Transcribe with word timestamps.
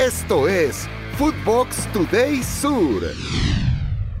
Esto 0.00 0.48
es 0.48 0.88
Footbox 1.18 1.86
Today 1.92 2.42
Sur. 2.42 3.04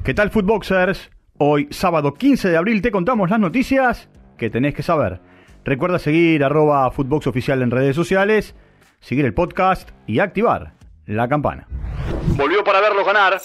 ¿Qué 0.04 0.14
tal, 0.14 0.30
Footboxers? 0.30 1.10
Hoy, 1.36 1.66
sábado 1.72 2.14
15 2.14 2.48
de 2.48 2.56
abril, 2.56 2.80
te 2.80 2.92
contamos 2.92 3.28
las 3.28 3.40
noticias 3.40 4.08
que 4.38 4.50
tenés 4.50 4.74
que 4.74 4.84
saber. 4.84 5.20
Recuerda 5.64 5.98
seguir 5.98 6.44
arroba 6.44 6.88
Footbox 6.92 7.26
Oficial 7.26 7.60
en 7.60 7.72
redes 7.72 7.96
sociales, 7.96 8.54
seguir 9.00 9.24
el 9.24 9.34
podcast 9.34 9.90
y 10.06 10.20
activar 10.20 10.74
la 11.06 11.26
campana. 11.26 11.66
Volvió 12.36 12.62
para 12.62 12.80
verlo 12.80 13.04
ganar. 13.04 13.40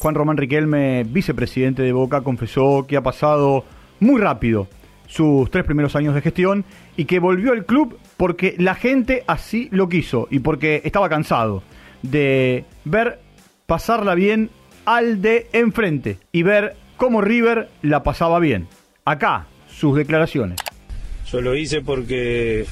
Juan 0.00 0.14
Román 0.14 0.36
Riquelme, 0.36 1.04
vicepresidente 1.04 1.82
de 1.82 1.94
Boca, 1.94 2.20
confesó 2.20 2.84
que 2.86 2.98
ha 2.98 3.02
pasado 3.02 3.64
muy 4.00 4.20
rápido 4.20 4.68
sus 5.06 5.50
tres 5.50 5.64
primeros 5.64 5.96
años 5.96 6.14
de 6.14 6.20
gestión 6.20 6.64
y 6.96 7.04
que 7.04 7.18
volvió 7.18 7.52
al 7.52 7.66
club 7.66 7.98
porque 8.16 8.54
la 8.58 8.74
gente 8.74 9.24
así 9.26 9.68
lo 9.70 9.88
quiso 9.88 10.28
y 10.30 10.40
porque 10.40 10.82
estaba 10.84 11.08
cansado 11.08 11.62
de 12.02 12.64
ver 12.84 13.20
pasarla 13.66 14.14
bien 14.14 14.50
al 14.84 15.22
de 15.22 15.48
enfrente 15.52 16.18
y 16.32 16.42
ver 16.42 16.76
cómo 16.96 17.20
River 17.20 17.68
la 17.82 18.02
pasaba 18.02 18.38
bien. 18.38 18.68
Acá, 19.04 19.46
sus 19.68 19.96
declaraciones. 19.96 20.60
Yo 21.30 21.40
lo 21.40 21.56
hice 21.56 21.80
porque 21.80 22.66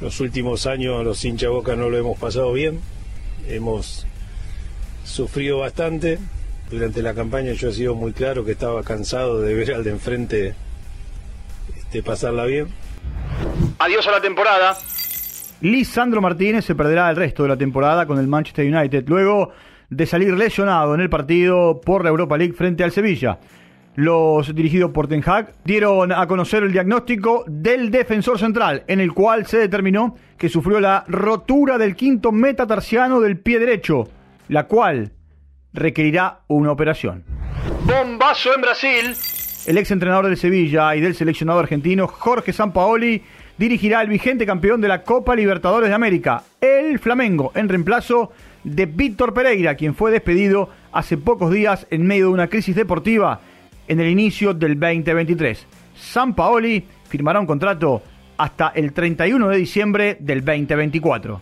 los 0.00 0.20
últimos 0.20 0.66
años 0.66 1.04
los 1.04 1.24
hinchas 1.24 1.50
Boca 1.50 1.76
no 1.76 1.88
lo 1.88 1.96
hemos 1.96 2.18
pasado 2.18 2.52
bien. 2.52 2.80
Hemos 3.48 4.06
sufrido 5.04 5.58
bastante. 5.58 6.18
Durante 6.70 7.02
la 7.02 7.14
campaña 7.14 7.52
yo 7.52 7.68
he 7.68 7.72
sido 7.72 7.94
muy 7.94 8.12
claro 8.12 8.44
que 8.44 8.52
estaba 8.52 8.82
cansado 8.82 9.40
de 9.40 9.54
ver 9.54 9.74
al 9.74 9.84
de 9.84 9.90
enfrente 9.90 10.54
este, 11.92 12.02
pasarla 12.02 12.46
bien. 12.46 12.68
Adiós 13.78 14.06
a 14.08 14.12
la 14.12 14.20
temporada. 14.22 14.78
Lisandro 15.60 16.22
Martínez 16.22 16.64
se 16.64 16.74
perderá 16.74 17.10
el 17.10 17.16
resto 17.16 17.42
de 17.42 17.50
la 17.50 17.56
temporada 17.56 18.06
con 18.06 18.18
el 18.18 18.26
Manchester 18.26 18.74
United 18.74 19.04
luego 19.06 19.52
de 19.90 20.06
salir 20.06 20.32
lesionado 20.32 20.94
en 20.94 21.02
el 21.02 21.10
partido 21.10 21.82
por 21.82 22.02
la 22.02 22.08
Europa 22.08 22.38
League 22.38 22.54
frente 22.54 22.82
al 22.82 22.92
Sevilla. 22.92 23.38
Los 23.94 24.54
dirigidos 24.54 24.90
por 24.92 25.06
Ten 25.06 25.22
Hag 25.24 25.52
dieron 25.64 26.12
a 26.12 26.26
conocer 26.26 26.62
el 26.62 26.72
diagnóstico 26.72 27.44
del 27.46 27.90
defensor 27.90 28.38
central, 28.38 28.84
en 28.86 29.00
el 29.00 29.12
cual 29.12 29.44
se 29.44 29.58
determinó 29.58 30.16
que 30.38 30.48
sufrió 30.48 30.80
la 30.80 31.04
rotura 31.08 31.76
del 31.76 31.94
quinto 31.94 32.32
metatarsiano 32.32 33.20
del 33.20 33.38
pie 33.38 33.58
derecho, 33.58 34.08
la 34.48 34.66
cual 34.66 35.12
requerirá 35.74 36.40
una 36.48 36.72
operación. 36.72 37.24
Bombazo 37.84 38.54
en 38.54 38.60
Brasil. 38.62 39.41
El 39.64 39.78
ex 39.78 39.92
entrenador 39.92 40.26
del 40.26 40.36
Sevilla 40.36 40.96
y 40.96 41.00
del 41.00 41.14
seleccionado 41.14 41.60
argentino 41.60 42.08
Jorge 42.08 42.52
Sampaoli 42.52 43.22
dirigirá 43.56 44.00
al 44.00 44.08
vigente 44.08 44.44
campeón 44.44 44.80
de 44.80 44.88
la 44.88 45.04
Copa 45.04 45.36
Libertadores 45.36 45.88
de 45.88 45.94
América, 45.94 46.42
el 46.60 46.98
Flamengo, 46.98 47.52
en 47.54 47.68
reemplazo 47.68 48.32
de 48.64 48.86
Víctor 48.86 49.32
Pereira, 49.32 49.76
quien 49.76 49.94
fue 49.94 50.10
despedido 50.10 50.68
hace 50.90 51.16
pocos 51.16 51.52
días 51.52 51.86
en 51.90 52.04
medio 52.04 52.26
de 52.26 52.32
una 52.32 52.48
crisis 52.48 52.74
deportiva 52.74 53.40
en 53.86 54.00
el 54.00 54.08
inicio 54.08 54.52
del 54.52 54.80
2023. 54.80 55.64
San 55.94 56.34
Paoli 56.34 56.84
firmará 57.08 57.38
un 57.38 57.46
contrato 57.46 58.02
hasta 58.38 58.72
el 58.74 58.92
31 58.92 59.48
de 59.48 59.56
diciembre 59.58 60.16
del 60.18 60.44
2024. 60.44 61.40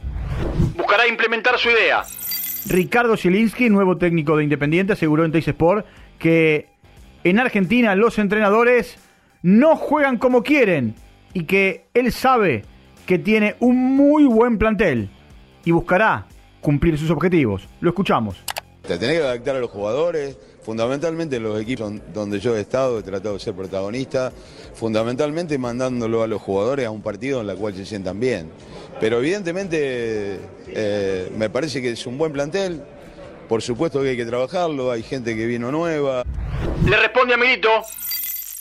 Buscará 0.76 1.08
implementar 1.08 1.58
su 1.58 1.70
idea. 1.70 2.02
Ricardo 2.66 3.16
Zielinski, 3.16 3.70
nuevo 3.70 3.96
técnico 3.96 4.36
de 4.36 4.44
Independiente, 4.44 4.92
aseguró 4.92 5.24
en 5.24 5.32
Teis 5.32 5.48
Sport 5.48 5.86
que 6.18 6.69
en 7.24 7.38
Argentina 7.38 7.94
los 7.94 8.18
entrenadores 8.18 8.96
no 9.42 9.76
juegan 9.76 10.18
como 10.18 10.42
quieren 10.42 10.94
y 11.32 11.44
que 11.44 11.86
él 11.94 12.12
sabe 12.12 12.64
que 13.06 13.18
tiene 13.18 13.56
un 13.60 13.76
muy 13.76 14.24
buen 14.24 14.58
plantel 14.58 15.10
y 15.64 15.70
buscará 15.70 16.26
cumplir 16.60 16.98
sus 16.98 17.10
objetivos. 17.10 17.68
Lo 17.80 17.90
escuchamos. 17.90 18.36
Te 18.86 18.98
tenés 18.98 19.18
que 19.18 19.24
adaptar 19.24 19.56
a 19.56 19.60
los 19.60 19.70
jugadores, 19.70 20.38
fundamentalmente 20.62 21.38
los 21.38 21.60
equipos 21.60 21.92
donde 22.12 22.40
yo 22.40 22.56
he 22.56 22.60
estado, 22.60 22.98
he 22.98 23.02
tratado 23.02 23.34
de 23.34 23.40
ser 23.40 23.54
protagonista, 23.54 24.32
fundamentalmente 24.74 25.58
mandándolo 25.58 26.22
a 26.22 26.26
los 26.26 26.40
jugadores 26.40 26.86
a 26.86 26.90
un 26.90 27.02
partido 27.02 27.40
en 27.40 27.50
el 27.50 27.56
cual 27.56 27.74
se 27.74 27.84
sientan 27.84 28.18
bien. 28.18 28.50
Pero 28.98 29.18
evidentemente 29.18 30.38
eh, 30.68 31.30
me 31.36 31.50
parece 31.50 31.82
que 31.82 31.90
es 31.90 32.06
un 32.06 32.18
buen 32.18 32.32
plantel, 32.32 32.82
por 33.48 33.62
supuesto 33.62 34.02
que 34.02 34.10
hay 34.10 34.16
que 34.16 34.26
trabajarlo, 34.26 34.90
hay 34.90 35.02
gente 35.02 35.36
que 35.36 35.46
vino 35.46 35.70
nueva. 35.70 36.24
Le 36.86 36.96
responde 36.96 37.34
a 37.34 37.36
Milito. 37.36 37.68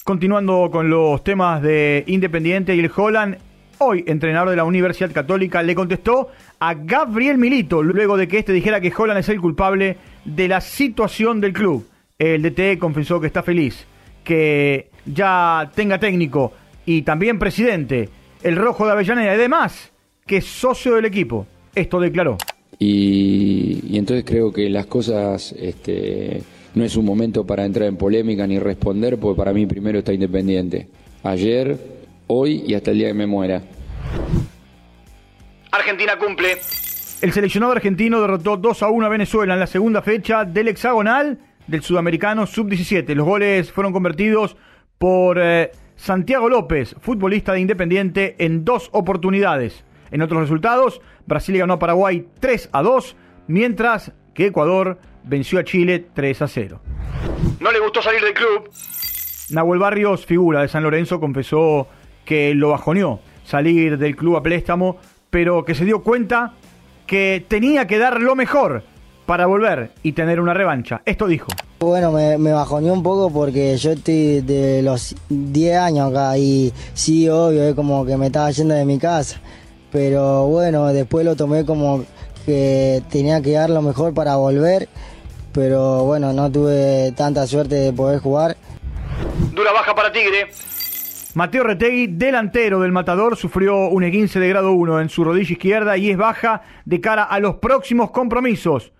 Continuando 0.03 0.69
con 0.71 0.89
los 0.89 1.23
temas 1.23 1.61
de 1.61 2.03
Independiente 2.07 2.75
y 2.75 2.79
el 2.79 2.91
Holland, 2.93 3.37
hoy 3.77 4.03
entrenador 4.07 4.49
de 4.49 4.55
la 4.55 4.65
Universidad 4.65 5.11
Católica 5.11 5.63
le 5.63 5.73
contestó 5.73 6.29
a 6.59 6.73
Gabriel 6.73 7.37
Milito 7.37 7.81
luego 7.81 8.17
de 8.17 8.27
que 8.27 8.39
este 8.39 8.51
dijera 8.51 8.81
que 8.81 8.91
Holland 8.95 9.19
es 9.19 9.29
el 9.29 9.39
culpable 9.39 9.97
de 10.25 10.47
la 10.47 10.61
situación 10.61 11.39
del 11.39 11.53
club. 11.53 11.87
El 12.17 12.41
DT 12.41 12.77
confesó 12.77 13.21
que 13.21 13.27
está 13.27 13.41
feliz, 13.41 13.85
que 14.23 14.89
ya 15.05 15.71
tenga 15.73 15.99
técnico 15.99 16.53
y 16.85 17.03
también 17.03 17.39
presidente, 17.39 18.09
el 18.43 18.57
rojo 18.57 18.85
de 18.85 18.91
Avellaneda, 18.91 19.31
y 19.31 19.35
además 19.35 19.91
que 20.27 20.37
es 20.37 20.45
socio 20.45 20.95
del 20.95 21.05
equipo. 21.05 21.47
Esto 21.73 21.99
declaró. 21.99 22.37
Y, 22.77 23.79
y 23.87 23.97
entonces 23.97 24.25
creo 24.25 24.51
que 24.51 24.69
las 24.69 24.85
cosas 24.87 25.53
este, 25.57 26.41
no 26.79 26.85
es 26.85 26.95
un 26.95 27.05
momento 27.05 27.45
para 27.45 27.65
entrar 27.65 27.87
en 27.87 27.97
polémica 27.97 28.47
ni 28.47 28.57
responder, 28.57 29.19
porque 29.19 29.37
para 29.37 29.53
mí 29.53 29.65
primero 29.65 29.99
está 29.99 30.13
Independiente. 30.13 30.87
Ayer, 31.23 31.77
hoy 32.27 32.63
y 32.65 32.73
hasta 32.73 32.91
el 32.91 32.97
día 32.97 33.09
que 33.09 33.13
me 33.13 33.27
muera. 33.27 33.61
Argentina 35.71 36.17
cumple. 36.17 36.57
El 37.21 37.33
seleccionado 37.33 37.73
argentino 37.73 38.21
derrotó 38.21 38.55
2 38.55 38.81
a 38.81 38.89
1 38.89 39.05
a 39.05 39.09
Venezuela 39.09 39.53
en 39.53 39.59
la 39.59 39.67
segunda 39.67 40.01
fecha 40.01 40.45
del 40.45 40.69
hexagonal 40.69 41.37
del 41.67 41.83
sudamericano 41.83 42.47
sub-17. 42.47 43.13
Los 43.13 43.27
goles 43.27 43.71
fueron 43.71 43.91
convertidos 43.91 44.55
por 44.97 45.37
eh, 45.37 45.71
Santiago 45.97 46.47
López, 46.47 46.95
futbolista 47.01 47.51
de 47.51 47.59
Independiente, 47.59 48.35
en 48.39 48.63
dos 48.63 48.89
oportunidades. 48.93 49.83
En 50.11 50.21
otros 50.21 50.41
resultados, 50.41 51.01
Brasil 51.27 51.57
ganó 51.57 51.73
a 51.73 51.79
Paraguay 51.79 52.25
3 52.39 52.69
a 52.71 52.81
2, 52.81 53.17
mientras 53.47 54.13
que 54.33 54.47
Ecuador 54.47 54.97
venció 55.23 55.59
a 55.59 55.63
Chile 55.63 56.07
3 56.13 56.41
a 56.41 56.47
0. 56.47 56.79
No 57.59 57.71
le 57.71 57.79
gustó 57.79 58.01
salir 58.01 58.21
del 58.21 58.33
club. 58.33 58.69
Nahuel 59.49 59.79
Barrios, 59.79 60.25
figura 60.25 60.61
de 60.61 60.67
San 60.67 60.83
Lorenzo, 60.83 61.19
confesó 61.19 61.87
que 62.25 62.53
lo 62.53 62.69
bajoneó 62.69 63.19
salir 63.43 63.97
del 63.97 64.15
club 64.15 64.37
a 64.37 64.43
préstamo, 64.43 64.97
pero 65.29 65.65
que 65.65 65.73
se 65.73 65.85
dio 65.85 66.03
cuenta 66.03 66.53
que 67.07 67.43
tenía 67.47 67.87
que 67.87 67.97
dar 67.97 68.21
lo 68.21 68.35
mejor 68.35 68.83
para 69.25 69.47
volver 69.47 69.91
y 70.03 70.11
tener 70.11 70.39
una 70.39 70.53
revancha. 70.53 71.01
Esto 71.05 71.27
dijo. 71.27 71.47
Bueno, 71.79 72.11
me, 72.11 72.37
me 72.37 72.51
bajoneó 72.51 72.93
un 72.93 73.01
poco 73.01 73.31
porque 73.31 73.75
yo 73.77 73.91
estoy 73.91 74.41
de 74.41 74.81
los 74.83 75.15
10 75.29 75.77
años 75.77 76.11
acá 76.11 76.37
y 76.37 76.73
sí, 76.93 77.27
obvio, 77.29 77.63
es 77.63 77.73
como 77.73 78.05
que 78.05 78.17
me 78.17 78.27
estaba 78.27 78.51
yendo 78.51 78.75
de 78.75 78.85
mi 78.85 78.99
casa. 78.99 79.39
Pero 79.91 80.47
bueno, 80.47 80.87
después 80.87 81.25
lo 81.25 81.35
tomé 81.35 81.65
como 81.65 82.05
que 82.49 83.03
tenía 83.11 83.41
que 83.43 83.51
dar 83.51 83.69
lo 83.69 83.83
mejor 83.83 84.13
para 84.13 84.35
volver. 84.35 84.89
Pero 85.53 86.03
bueno, 86.05 86.33
no 86.33 86.51
tuve 86.51 87.11
tanta 87.15 87.45
suerte 87.45 87.75
de 87.75 87.93
poder 87.93 88.19
jugar. 88.19 88.57
Dura 89.53 89.71
baja 89.71 89.93
para 89.93 90.11
Tigre. 90.11 90.47
Mateo 91.35 91.63
Retegui, 91.63 92.07
delantero 92.07 92.79
del 92.79 92.91
Matador, 92.91 93.37
sufrió 93.37 93.87
un 93.89 94.03
E15 94.03 94.39
de 94.39 94.49
grado 94.49 94.71
1 94.71 95.01
en 95.01 95.09
su 95.09 95.23
rodilla 95.23 95.51
izquierda 95.51 95.95
y 95.95 96.09
es 96.09 96.17
baja 96.17 96.63
de 96.85 96.99
cara 96.99 97.23
a 97.23 97.39
los 97.39 97.57
próximos 97.57 98.09
compromisos. 98.09 98.91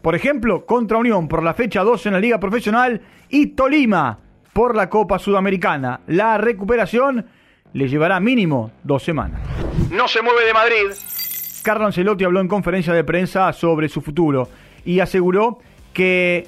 Por 0.00 0.14
ejemplo, 0.14 0.64
contra 0.64 0.96
Unión 0.96 1.28
por 1.28 1.42
la 1.42 1.52
fecha 1.52 1.82
2 1.82 2.06
en 2.06 2.12
la 2.14 2.20
Liga 2.20 2.40
Profesional 2.40 3.02
y 3.28 3.48
Tolima 3.48 4.18
por 4.54 4.74
la 4.74 4.88
Copa 4.88 5.18
Sudamericana. 5.18 6.00
La 6.06 6.38
recuperación 6.38 7.26
le 7.74 7.88
llevará 7.88 8.18
mínimo 8.18 8.70
dos 8.82 9.02
semanas. 9.02 9.42
No 9.90 10.08
se 10.08 10.22
mueve 10.22 10.46
de 10.46 10.54
Madrid. 10.54 11.23
Carlo 11.64 11.86
Ancelotti 11.86 12.24
habló 12.24 12.42
en 12.42 12.46
conferencia 12.46 12.92
de 12.92 13.04
prensa 13.04 13.50
sobre 13.54 13.88
su 13.88 14.02
futuro 14.02 14.50
y 14.84 15.00
aseguró 15.00 15.60
que 15.94 16.46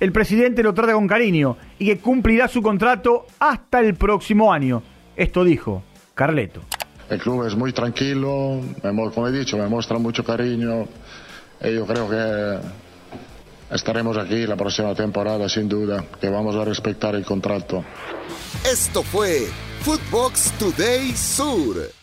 el 0.00 0.10
presidente 0.10 0.62
lo 0.62 0.72
trata 0.72 0.94
con 0.94 1.06
cariño 1.06 1.58
y 1.78 1.84
que 1.84 1.98
cumplirá 1.98 2.48
su 2.48 2.62
contrato 2.62 3.26
hasta 3.38 3.80
el 3.80 3.94
próximo 3.94 4.50
año. 4.50 4.82
Esto 5.16 5.44
dijo 5.44 5.82
Carleto. 6.14 6.62
El 7.10 7.20
club 7.20 7.46
es 7.46 7.54
muy 7.56 7.74
tranquilo, 7.74 8.62
como 9.14 9.28
he 9.28 9.32
dicho, 9.32 9.58
me 9.58 9.68
muestra 9.68 9.98
mucho 9.98 10.24
cariño 10.24 10.86
y 11.62 11.74
yo 11.74 11.84
creo 11.84 12.08
que 12.08 12.58
estaremos 13.74 14.16
aquí 14.16 14.46
la 14.46 14.56
próxima 14.56 14.94
temporada 14.94 15.46
sin 15.50 15.68
duda, 15.68 16.06
que 16.18 16.30
vamos 16.30 16.56
a 16.56 16.64
respetar 16.64 17.14
el 17.14 17.24
contrato. 17.26 17.84
Esto 18.64 19.02
fue 19.02 19.46
Footbox 19.82 20.52
Today 20.52 21.10
Sur. 21.14 21.97